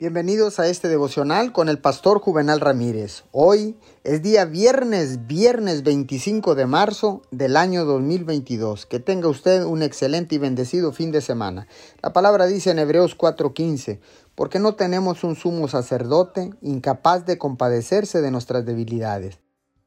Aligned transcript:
Bienvenidos 0.00 0.60
a 0.60 0.68
este 0.68 0.86
devocional 0.86 1.50
con 1.50 1.68
el 1.68 1.80
pastor 1.80 2.20
Juvenal 2.20 2.60
Ramírez. 2.60 3.24
Hoy 3.32 3.76
es 4.04 4.22
día 4.22 4.44
viernes, 4.44 5.26
viernes 5.26 5.82
25 5.82 6.54
de 6.54 6.66
marzo 6.66 7.22
del 7.32 7.56
año 7.56 7.84
2022. 7.84 8.86
Que 8.86 9.00
tenga 9.00 9.26
usted 9.26 9.64
un 9.64 9.82
excelente 9.82 10.36
y 10.36 10.38
bendecido 10.38 10.92
fin 10.92 11.10
de 11.10 11.20
semana. 11.20 11.66
La 12.00 12.12
palabra 12.12 12.46
dice 12.46 12.70
en 12.70 12.78
Hebreos 12.78 13.18
4:15, 13.18 13.98
porque 14.36 14.60
no 14.60 14.76
tenemos 14.76 15.24
un 15.24 15.34
sumo 15.34 15.66
sacerdote 15.66 16.54
incapaz 16.62 17.26
de 17.26 17.36
compadecerse 17.36 18.20
de 18.20 18.30
nuestras 18.30 18.64
debilidades, 18.64 19.40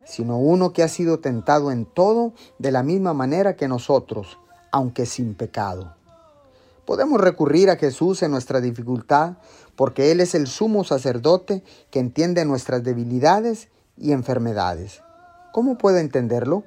sino 0.03 0.37
uno 0.37 0.73
que 0.73 0.83
ha 0.83 0.89
sido 0.89 1.19
tentado 1.21 1.71
en 1.71 1.85
todo 1.85 2.33
de 2.59 2.73
la 2.73 2.83
misma 2.83 3.13
manera 3.13 3.55
que 3.55 3.69
nosotros, 3.69 4.37
aunque 4.73 5.05
sin 5.05 5.35
pecado. 5.35 5.95
Podemos 6.91 7.21
recurrir 7.21 7.69
a 7.69 7.77
Jesús 7.77 8.21
en 8.21 8.31
nuestra 8.31 8.59
dificultad 8.59 9.37
porque 9.77 10.11
Él 10.11 10.19
es 10.19 10.35
el 10.35 10.45
sumo 10.45 10.83
sacerdote 10.83 11.63
que 11.89 11.99
entiende 11.99 12.43
nuestras 12.43 12.83
debilidades 12.83 13.69
y 13.95 14.11
enfermedades. 14.11 15.01
¿Cómo 15.53 15.77
puede 15.77 16.01
entenderlo? 16.01 16.65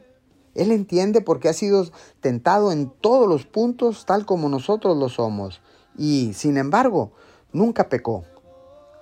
Él 0.54 0.72
entiende 0.72 1.20
porque 1.20 1.50
ha 1.50 1.52
sido 1.52 1.86
tentado 2.20 2.72
en 2.72 2.88
todos 2.88 3.28
los 3.28 3.44
puntos 3.44 4.06
tal 4.06 4.24
como 4.24 4.48
nosotros 4.48 4.96
lo 4.96 5.10
somos 5.10 5.60
y, 5.94 6.32
sin 6.32 6.56
embargo, 6.56 7.12
nunca 7.52 7.90
pecó. 7.90 8.24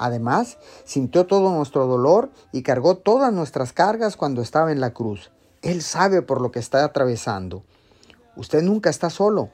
Además, 0.00 0.58
sintió 0.84 1.28
todo 1.28 1.54
nuestro 1.54 1.86
dolor 1.86 2.32
y 2.50 2.64
cargó 2.64 2.96
todas 2.96 3.32
nuestras 3.32 3.72
cargas 3.72 4.16
cuando 4.16 4.42
estaba 4.42 4.72
en 4.72 4.80
la 4.80 4.92
cruz. 4.92 5.30
Él 5.62 5.82
sabe 5.82 6.20
por 6.20 6.40
lo 6.40 6.50
que 6.50 6.58
está 6.58 6.82
atravesando. 6.82 7.62
Usted 8.34 8.62
nunca 8.62 8.90
está 8.90 9.08
solo. 9.08 9.50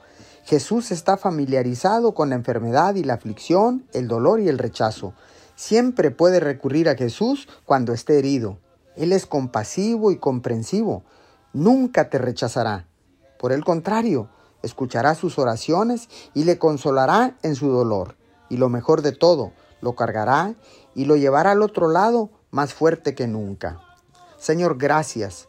Jesús 0.49 0.93
está 0.93 1.19
familiarizado 1.19 2.15
con 2.15 2.31
la 2.31 2.35
enfermedad 2.35 2.95
y 2.95 3.05
la 3.05 3.13
aflicción, 3.13 3.87
el 3.93 4.09
dolor 4.09 4.41
y 4.41 4.49
el 4.49 4.57
rechazo. 4.57 5.13
Siempre 5.57 6.11
puede 6.11 6.41
recurrir 6.41 6.89
a 6.89 6.95
Jesús 6.95 7.47
cuando 7.67 7.93
esté 7.93 8.19
herido. 8.19 8.57
Él 8.97 9.13
es 9.13 9.27
compasivo 9.27 10.11
y 10.11 10.17
comprensivo. 10.17 11.03
Nunca 11.53 12.09
te 12.09 12.17
rechazará. 12.17 12.87
Por 13.39 13.53
el 13.53 13.63
contrario, 13.63 14.31
escuchará 14.63 15.15
sus 15.15 15.39
oraciones 15.39 16.09
y 16.33 16.45
le 16.45 16.59
consolará 16.59 17.37
en 17.43 17.55
su 17.55 17.69
dolor. 17.69 18.17
Y 18.49 18.57
lo 18.57 18.71
mejor 18.71 19.03
de 19.03 19.13
todo, 19.13 19.53
lo 19.83 19.97
cargará 19.97 20.55
y 20.95 21.05
lo 21.05 21.17
llevará 21.17 21.51
al 21.51 21.61
otro 21.61 21.91
lado 21.91 22.31
más 22.53 22.73
fuerte 22.73 23.15
que 23.15 23.27
nunca. 23.27 23.83
Señor, 24.39 24.79
gracias. 24.79 25.47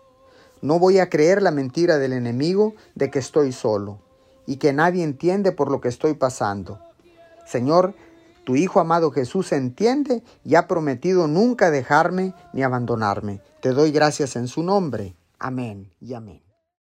No 0.62 0.78
voy 0.78 1.00
a 1.00 1.10
creer 1.10 1.42
la 1.42 1.52
mentira 1.52 2.00
del 2.00 2.12
enemigo 2.12 2.74
de 2.96 3.10
que 3.10 3.20
estoy 3.20 3.54
solo 3.54 4.00
y 4.50 4.58
que 4.58 4.74
nadie 4.74 5.04
entiende 5.04 5.52
por 5.52 5.70
lo 5.70 5.80
que 5.80 5.90
estoy 5.90 6.16
pasando. 6.16 6.80
Señor, 7.46 7.94
tu 8.46 8.56
Hijo 8.56 8.80
amado 8.80 9.12
Jesús 9.12 9.52
entiende 9.52 10.24
y 10.44 10.56
ha 10.56 10.68
prometido 10.68 11.28
nunca 11.28 11.70
dejarme 11.70 12.34
ni 12.52 12.64
abandonarme. 12.64 13.42
Te 13.62 13.70
doy 13.70 13.92
gracias 13.92 14.36
en 14.36 14.48
su 14.48 14.64
nombre. 14.64 15.14
Amén 15.38 15.92
y 16.02 16.16
amén. 16.16 16.49